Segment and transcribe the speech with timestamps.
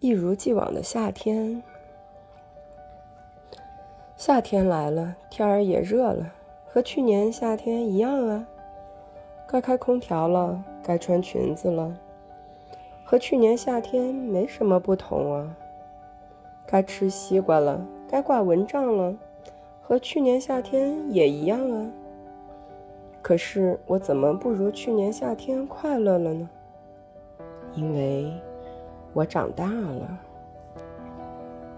[0.00, 1.62] 一如既往的夏天。
[4.16, 6.32] 夏天来了，天儿也热了，
[6.66, 8.46] 和去年夏天一样啊。
[9.46, 11.94] 该开空调了，该穿裙子了，
[13.04, 15.56] 和去年夏天没什么不同啊。
[16.66, 19.14] 该吃西瓜了，该挂蚊帐了，
[19.82, 21.90] 和去年夏天也一样啊。
[23.20, 26.48] 可是我怎么不如去年夏天快乐了呢？
[27.74, 28.32] 因为
[29.12, 30.29] 我长大了。